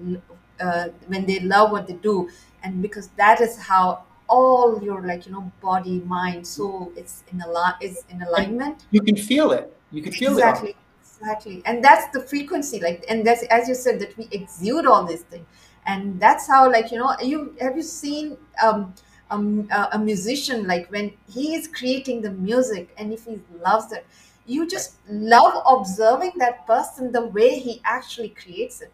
[0.60, 2.28] uh, when they love what they do.
[2.62, 7.40] And because that is how all your like you know body mind soul is in
[7.40, 8.86] a is in alignment.
[8.90, 9.74] you can feel it.
[9.90, 11.62] You can feel it Exactly, exactly.
[11.64, 15.22] And that's the frequency, like, and that's as you said that we exude all these
[15.22, 15.46] things,
[15.86, 18.94] and that's how, like, you know, you have you seen um,
[19.30, 23.92] um a, a musician like when he is creating the music, and if he loves
[23.92, 24.06] it,
[24.48, 28.92] you just love observing that person the way he actually creates it,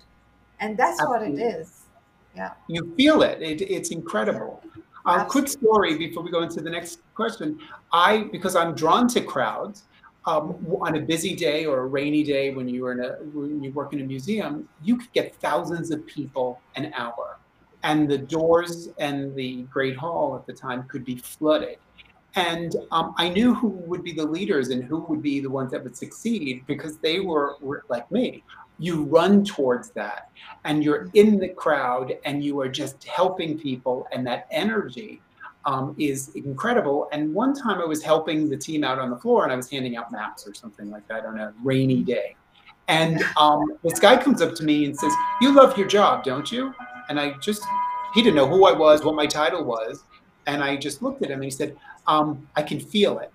[0.59, 1.85] and that's what it is.
[2.37, 3.41] Yeah, you feel it.
[3.41, 4.63] it it's yeah, incredible.
[5.07, 7.61] A quick story before we go into the next question.
[7.93, 9.85] I because I'm drawn to crowds.
[10.27, 13.63] Um, on a busy day or a rainy day when you were in a when
[13.63, 17.37] you work in a museum, you could get thousands of people an hour,
[17.83, 21.77] and the doors and the Great Hall at the time could be flooded.
[22.37, 25.71] And um, I knew who would be the leaders and who would be the ones
[25.71, 28.43] that would succeed because they were, were like me.
[28.79, 30.31] You run towards that
[30.65, 35.23] and you're in the crowd and you are just helping people, and that energy
[35.65, 37.09] um, is incredible.
[37.13, 39.71] And one time I was helping the team out on the floor and I was
[39.71, 42.37] handing out maps or something like that on a rainy day.
[42.89, 46.51] And um, this guy comes up to me and says, You love your job, don't
[46.51, 46.75] you?
[47.09, 47.63] And I just,
[48.13, 50.05] he didn't know who I was, what my title was.
[50.47, 53.33] And I just looked at him and he said, um, I can feel it.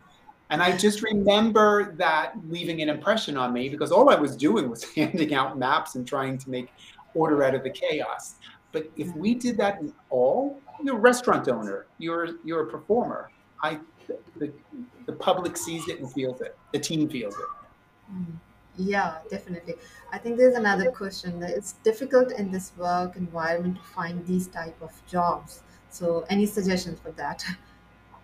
[0.51, 4.69] And I just remember that leaving an impression on me because all I was doing
[4.69, 6.69] was handing out maps and trying to make
[7.13, 8.35] order out of the chaos.
[8.71, 13.31] But if we did that in all, you're a restaurant owner, you're you're a performer.
[13.61, 13.79] I
[14.37, 14.51] the,
[15.05, 16.57] the public sees it and feels it.
[16.71, 17.45] The team feels it.
[18.11, 18.37] Mm.
[18.77, 19.75] Yeah, definitely.
[20.11, 24.47] I think there's another question that it's difficult in this work environment to find these
[24.47, 25.63] type of jobs.
[25.89, 27.43] So, any suggestions for that?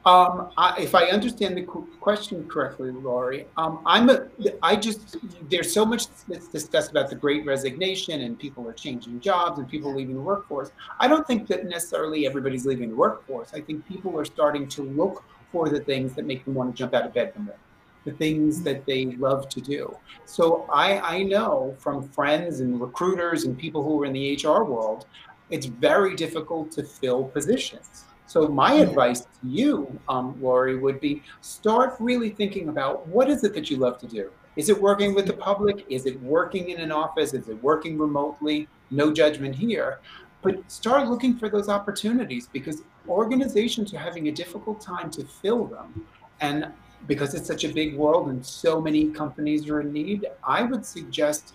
[0.05, 4.27] Um, I, if I understand the question correctly, Laurie, um, I'm a,
[4.61, 5.17] I just,
[5.49, 9.67] there's so much that's discussed about the great resignation and people are changing jobs and
[9.67, 10.71] people leaving the workforce.
[10.99, 13.55] I don't think that necessarily everybody's leaving the workforce.
[13.55, 16.77] I think people are starting to look for the things that make them want to
[16.77, 17.57] jump out of bed from them,
[18.03, 19.97] the things that they love to do.
[20.25, 24.65] So I, I know from friends and recruiters and people who are in the HR
[24.65, 25.07] world,
[25.49, 28.05] it's very difficult to fill positions.
[28.27, 33.43] So my advice to you, um, Lori, would be start really thinking about what is
[33.43, 34.31] it that you love to do.
[34.55, 35.85] Is it working with the public?
[35.89, 37.33] Is it working in an office?
[37.33, 38.67] Is it working remotely?
[38.89, 39.99] No judgment here,
[40.41, 45.65] but start looking for those opportunities because organizations are having a difficult time to fill
[45.65, 46.05] them.
[46.39, 46.71] And
[47.07, 50.85] because it's such a big world and so many companies are in need, I would
[50.85, 51.53] suggest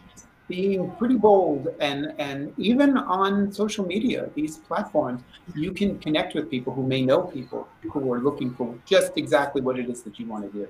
[0.50, 5.22] being pretty bold and and even on social media, these platforms,
[5.54, 9.62] you can connect with people who may know people who are looking for just exactly
[9.62, 10.68] what it is that you want to do.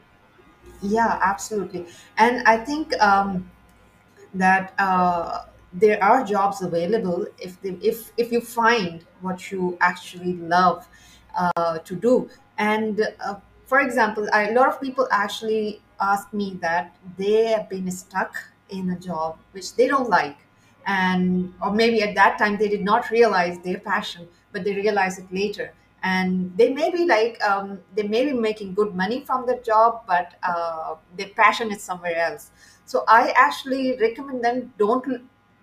[0.83, 1.87] Yeah, absolutely.
[2.19, 3.51] And I think um,
[4.35, 10.35] that uh, there are jobs available if they, if if you find what you actually
[10.35, 10.87] love
[11.35, 12.29] uh, to do.
[12.59, 17.69] And uh, for example, I, a lot of people actually ask me that they have
[17.69, 18.35] been stuck
[18.71, 20.39] in a job which they don't like,
[20.87, 25.19] and or maybe at that time they did not realize their passion, but they realize
[25.19, 25.73] it later.
[26.03, 30.03] And they may be like um, they may be making good money from the job,
[30.07, 32.51] but uh, their passion is somewhere else.
[32.87, 35.05] So I actually recommend them don't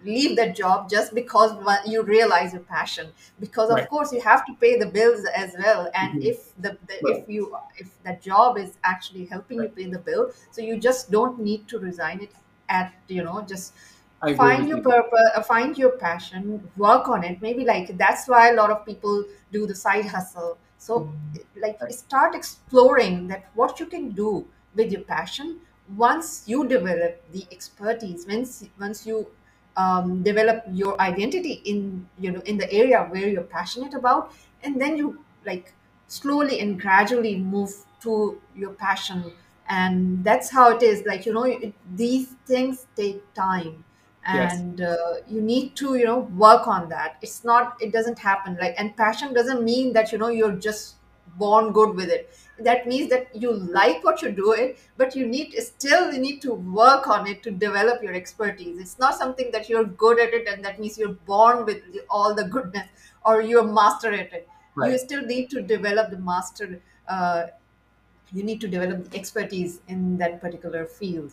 [0.04, 3.90] leave that job just because one- you realize your passion because of Right.
[3.90, 6.22] course you have to pay the bills as well and Mhm.
[6.22, 7.18] if the, the Right.
[7.18, 9.76] if you if that job is actually helping you Right.
[9.76, 12.32] pay the bill so you just don't need to resign it
[12.70, 13.74] at you know just
[14.22, 14.82] I agree find with your you.
[14.82, 18.86] purpose uh, find your passion work on it maybe like that's why a lot of
[18.86, 21.10] people do the side hustle so
[21.56, 21.90] like Right.
[21.90, 25.60] start exploring that what you can do with your passion
[25.96, 29.28] once you develop the expertise once once you
[29.76, 34.82] um, develop your identity in you know in the area where you're passionate about and
[34.82, 35.74] then you like
[36.08, 39.32] slowly and gradually move to your passion
[39.70, 43.84] and that's how it is like you know it, these things take time.
[44.30, 44.64] Yes.
[44.70, 44.96] and uh,
[45.30, 47.18] you need to you know work on that.
[47.22, 48.58] It's not it doesn't happen.
[48.60, 50.96] Like and passion doesn't mean that you know you're just
[51.38, 52.30] born good with it.
[52.60, 56.42] That means that you like what you do it but you need still you need
[56.42, 58.80] to work on it to develop your expertise.
[58.80, 62.34] It's not something that you're good at it and that means you're born with all
[62.34, 62.88] the goodness
[63.26, 64.50] or you're master at it.
[64.82, 65.00] You Right.
[65.00, 67.48] still need to develop the master uh,
[68.34, 71.32] you need to develop expertise in that particular field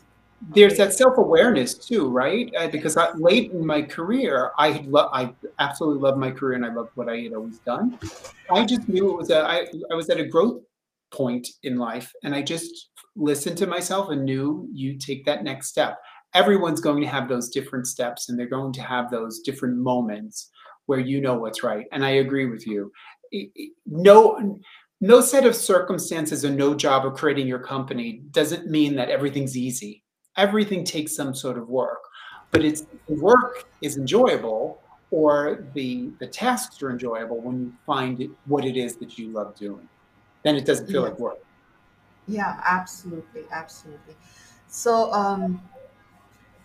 [0.50, 2.52] there's that self-awareness too, right?
[2.58, 6.56] Uh, because I, late in my career, I had lo- I absolutely loved my career
[6.56, 7.98] and I loved what I had always done.
[8.50, 10.62] I just knew it was a I, I was at a growth
[11.12, 15.68] point in life, and I just listened to myself and knew you take that next
[15.68, 15.98] step.
[16.34, 20.50] Everyone's going to have those different steps, and they're going to have those different moments
[20.86, 21.86] where you know what's right.
[21.92, 22.92] And I agree with you.
[23.86, 24.60] No.
[25.00, 29.56] No set of circumstances or no job of creating your company doesn't mean that everything's
[29.56, 30.02] easy.
[30.36, 32.00] Everything takes some sort of work
[32.54, 34.80] but it's the work is enjoyable
[35.10, 39.28] or the the tasks are enjoyable when you find it, what it is that you
[39.28, 39.88] love doing.
[40.44, 41.08] Then it doesn't feel yeah.
[41.08, 41.38] like work.
[42.28, 44.14] Yeah absolutely absolutely.
[44.68, 45.60] So um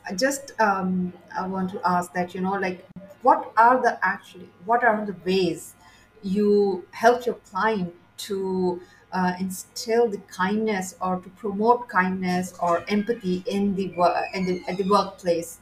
[0.07, 2.85] I just um, I want to ask that you know like
[3.23, 5.73] what are the actually what are the ways
[6.21, 7.93] you help your client
[8.27, 13.85] to uh, instill the kindness or to promote kindness or empathy in the
[14.33, 15.59] in the, at the workplace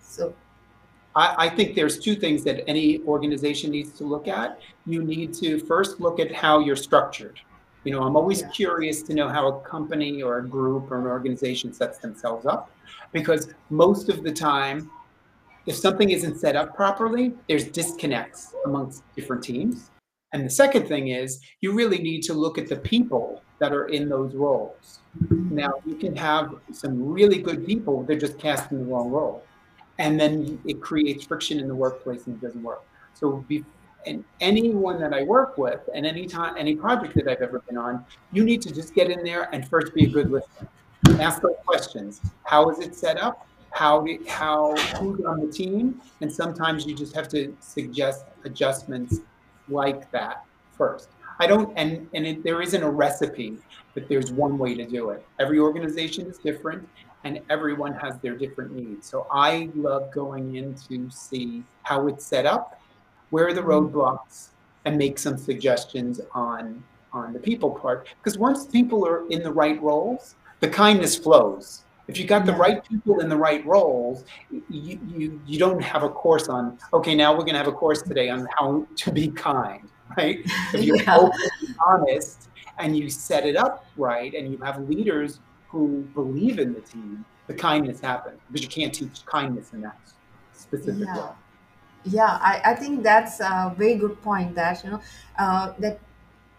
[0.00, 0.34] so
[1.14, 4.60] I, I think there's two things that any organization needs to look at.
[4.86, 7.38] You need to first look at how you're structured.
[7.84, 11.00] You know, I'm always yeah curious to know how a company or a group or
[11.00, 12.70] an organization sets themselves up
[13.12, 14.90] because most of the time
[15.66, 19.91] if something isn't set up properly, there's disconnects amongst different teams.
[20.32, 23.86] And the second thing is you really need to look at the people that are
[23.86, 25.00] in those roles.
[25.30, 29.44] Now, you can have some really good people, they're just cast in the wrong role.
[29.98, 32.82] And then it creates friction in the workplace and it doesn't work.
[33.14, 33.64] So, be,
[34.06, 37.76] and anyone that I work with, and any time, any project that I've ever been
[37.76, 40.68] on, you need to just get in there and first be a good listener
[41.20, 42.20] ask those questions.
[42.44, 43.46] How is it set up?
[43.70, 46.00] How how who's on the team?
[46.20, 49.20] And sometimes you just have to suggest adjustments
[49.72, 50.44] like that
[50.76, 51.08] first.
[51.40, 53.56] I don't, and and it, there isn't a recipe,
[53.94, 55.24] but there's one way to do it.
[55.40, 56.86] Every organization is different,
[57.24, 59.08] and everyone has their different needs.
[59.08, 62.78] So I love going in to see how it's set up,
[63.30, 63.90] where are the Mhm.
[63.90, 64.50] roadblocks,
[64.84, 66.82] and make some suggestions on
[67.14, 68.08] on the people part.
[68.18, 71.82] Because once people are in the right roles, the kindness flows.
[72.12, 76.02] If you got the right people in the right roles, you, you you don't have
[76.02, 79.28] a course on, okay, now we're gonna have a course today on how to be
[79.28, 79.88] kind,
[80.18, 80.40] right?
[80.74, 84.86] If you're yeah open and honest and you set it up right and you have
[84.90, 89.80] leaders who believe in the team, the kindness happens because you can't teach kindness in
[89.80, 89.98] that
[90.52, 91.14] specific way.
[91.16, 91.32] yeah
[92.04, 95.00] yeah I, I think that's a very good point that you know
[95.38, 95.98] uh, that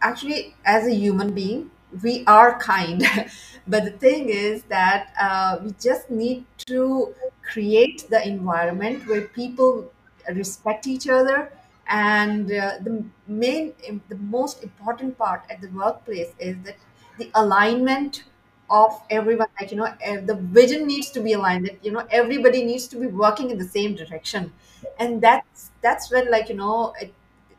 [0.02, 1.70] actually as a human being
[2.02, 3.04] we are kind.
[3.68, 9.90] But the thing is that uh, we just need to create the environment where people
[10.34, 11.52] respect each other.
[11.88, 13.74] And uh, the main
[14.10, 16.76] the most important part at the workplace is that
[17.18, 18.24] the alignment
[18.70, 22.06] of everyone like you know eh, the vision needs to be aligned that you know
[22.10, 24.52] everybody needs to be working in the same direction.
[25.00, 27.14] And that's that's when like you know it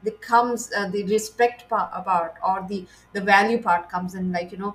[0.04, 4.58] becomes uh, the respect part part or the the value part comes in like you
[4.58, 4.74] know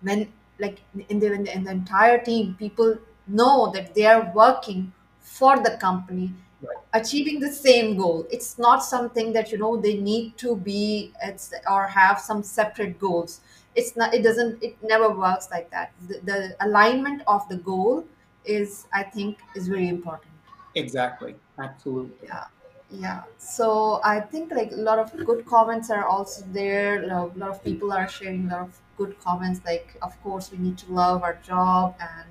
[0.00, 2.96] when like in the, in the in the entire team people
[3.26, 6.76] know that they are working for the company Right.
[6.92, 11.52] achieving the same goal it's not something that you know they need to be it's
[11.70, 13.40] or have some separate goals
[13.76, 18.04] it's not it doesn't it never works like that the, the alignment of the goal
[18.44, 20.32] is i think is very important
[20.74, 21.36] Exactly.
[21.58, 22.28] Absolutely.
[22.28, 22.46] yeah
[22.90, 27.02] yeah so i think like a lot of good comments are also there.
[27.02, 30.20] A lot a lot of people are sharing a lot of good comments like of
[30.22, 32.28] course we need to love our job and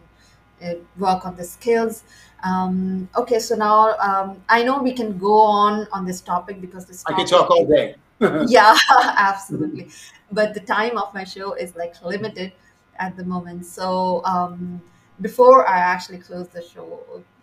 [0.60, 2.04] uh, work on the skills.
[2.44, 6.86] Um, okay so now um, i know we can go on on this topic because
[6.86, 7.96] this I could topic talk all day.
[8.48, 9.90] yeah absolutely.
[10.32, 12.52] But the time of my show is like limited
[13.00, 13.66] at the moment.
[13.66, 14.82] So um,
[15.22, 17.00] before i actually close the show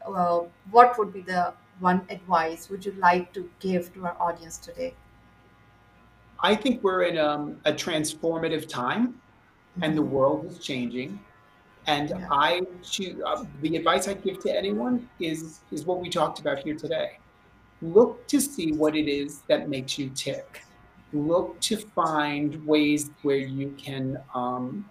[0.07, 0.41] uh,
[0.71, 4.95] what would be the one advice would you like to give to our audience today
[6.43, 9.23] I think we're in um, a transformative time,
[9.83, 11.27] and the hmm world is changing.
[11.87, 16.11] And yeah I choose, uh, the advice I give to anyone is is what we
[16.11, 17.21] talked about here today.
[17.83, 20.63] Look to see what it is that makes you tick.
[21.13, 24.91] Look to find ways where you can um,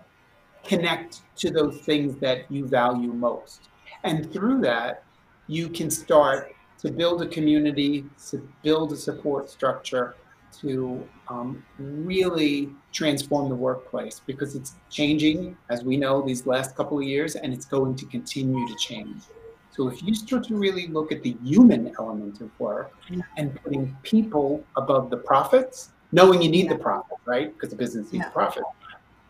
[0.65, 3.69] connect to those things that you value most.
[4.03, 5.05] And through that,
[5.47, 10.15] you can start to build a community, to build a support structure,
[10.61, 16.97] to um, really transform the workplace because it's changing, as we know, these last couple
[16.97, 19.23] of years, and it's going to continue to change.
[19.71, 22.93] So if you start to really look at the human element of work
[23.37, 27.51] and putting people above the profits, knowing you need the profit, right?
[27.51, 28.63] Because the business needs yeah profit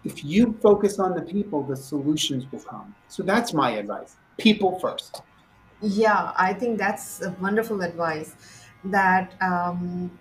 [0.04, 2.94] if you focus on the people, the solutions will come.
[3.08, 4.18] So that's my advice.
[4.38, 5.22] People first.
[5.84, 8.36] Yeah i think that's a wonderful advice
[8.86, 10.12] that um,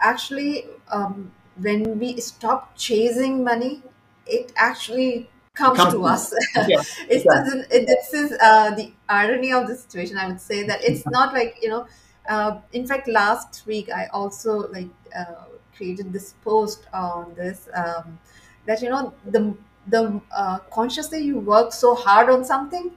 [0.00, 3.82] actually um, when we stop chasing money
[4.26, 5.30] it actually
[5.64, 7.28] It comes comes to to us Yeah, it exactly.
[7.28, 10.18] doesn't it, this is uh, the irony of the situation.
[10.18, 11.86] I would say that it's not like you know
[12.28, 15.46] uh, in fact last week i also like uh,
[15.76, 18.18] created this post on this um,
[18.66, 19.56] that you know the
[19.88, 22.92] the uh, consciously you work so hard on something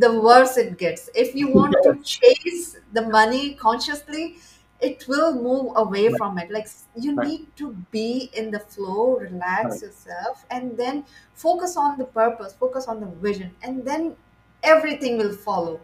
[0.00, 1.10] the worse it gets.
[1.14, 4.38] If you want to chase the money consciously
[4.80, 6.50] it will move away Right, from it.
[6.50, 9.18] Like you right, need to be in the flow
[9.62, 9.80] right.
[9.80, 14.16] relax yourself and then focus on the purpose focus on the vision and then
[14.62, 15.80] everything will follow.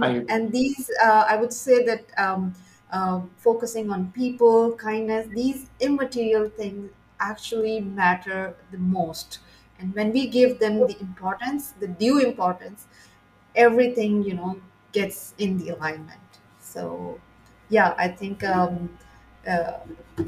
[0.00, 0.26] I and agree.
[0.28, 2.54] and these uh, i would say that um,
[2.92, 6.90] uh, focusing on people kindness these immaterial things
[7.20, 9.38] actually matter the most.
[9.78, 12.86] And when we give them the importance the due importance
[13.56, 14.60] everything you know
[14.92, 16.20] gets in the alignment
[16.60, 17.18] so
[17.68, 18.98] yeah i think um,
[19.48, 19.78] uh,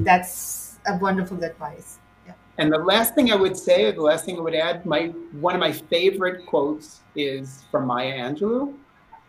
[0.01, 4.25] that's a wonderful advice yeah And the last thing I would say, or the last
[4.25, 8.77] thing I would add, my one of my favorite quotes is from Maya Angelou,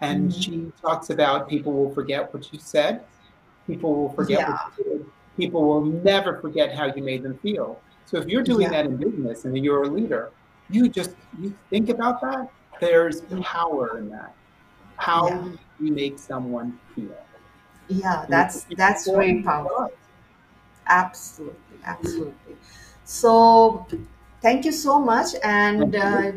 [0.01, 0.33] and Mhm.
[0.33, 3.01] she talks about people will forget what you said,
[3.67, 7.83] people will forget what you did, people will never forget how you made them feel.
[8.05, 10.33] So if you're doing yeah that in business and you're a leader,
[10.69, 12.47] you just you think about that.
[12.81, 14.35] There's power in that.
[14.97, 17.15] How yeah you make someone feel?
[17.89, 19.91] yeah And that's that's very powerful
[20.87, 22.57] absolutely absolutely
[23.05, 23.87] so
[24.43, 26.33] thank you so much and uh,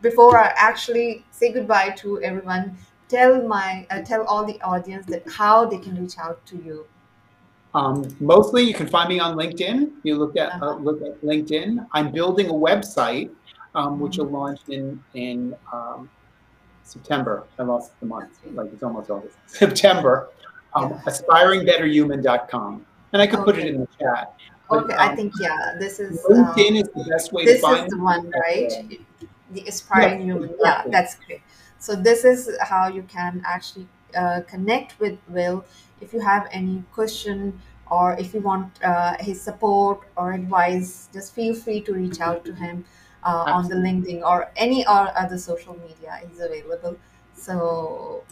[0.00, 2.76] before i actually say goodbye to everyone
[3.08, 6.86] tell my uh, tell all the audience that how they can reach out to you
[7.74, 9.78] Um, mostly, you can find me on LinkedIn.
[10.06, 10.86] You look at uh, uh-huh.
[10.86, 11.84] look at LinkedIn.
[11.90, 13.34] I'm building a website,
[13.74, 16.08] um, which will launch in in um,
[16.82, 17.44] September.
[17.58, 19.36] I lost the month, like it's almost August.
[19.46, 20.28] September.
[20.74, 24.34] Um, yeah aspiringbetterhuman.com, and I could put it in the chat.
[24.68, 27.56] But Okay, I um, think yeah, this is LinkedIn is the best way to this
[27.56, 28.98] is find the one, right?
[29.52, 30.54] The aspiring human.
[30.60, 31.42] Yeah, that's great.
[31.78, 35.64] So this is how you can actually uh, connect with Will
[36.00, 37.60] if you have any question
[37.90, 41.08] or if you want uh, his support or advice.
[41.12, 42.84] Just feel free to reach out to him
[43.24, 46.20] uh, on the LinkedIn or any or other social media.
[46.32, 46.96] is available.
[47.34, 48.22] So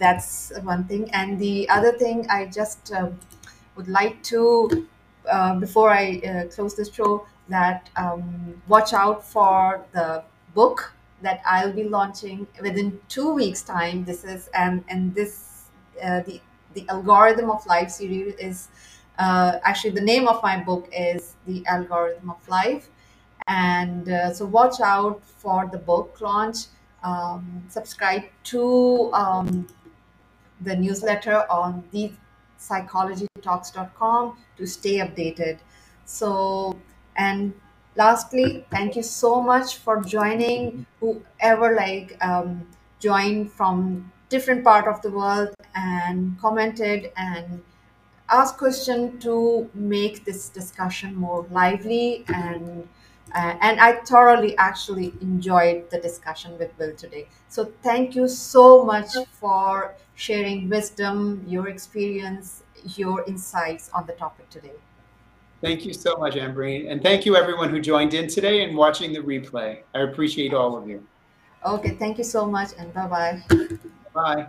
[0.00, 1.10] that's one thing.
[1.12, 3.18] And the other thing, I just um,
[3.76, 4.86] would like to
[5.28, 10.22] uh, before I uh, close this show that um, watch out for the
[10.54, 14.04] book that I'll be launching within two weeks' time.
[14.04, 15.64] This is and and this
[16.02, 16.40] uh, the
[16.74, 18.68] the algorithm of life series is
[19.18, 22.88] uh, actually the name of my book is the algorithm of life
[23.48, 26.66] And uh, so watch out for the book launch.
[27.02, 29.68] Um, subscribe to um,
[30.60, 32.12] the newsletter on the
[32.58, 35.58] psychologytalks.com to stay updated.
[36.04, 36.76] So,
[37.16, 37.52] and
[37.94, 40.86] lastly, thank you so much for joining.
[41.00, 42.66] Whoever like um,
[42.98, 47.62] joined from different part of the world and commented and
[48.28, 52.88] asked question to make this discussion more lively and
[53.36, 57.28] uh, and I thoroughly actually enjoyed the discussion with Will today.
[57.50, 62.62] So thank you so much for sharing wisdom, your experience,
[62.96, 64.72] your insights on the topic today.
[65.60, 66.90] Thank you so much, Ambreen.
[66.90, 69.80] And thank you everyone who joined in today and watching the replay.
[69.94, 71.06] I appreciate all of you.
[71.64, 73.42] Okay, thank you so much and bye-bye.
[74.14, 74.46] Bye.